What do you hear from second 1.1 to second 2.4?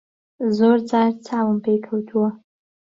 چاوم پێی کەوتووە.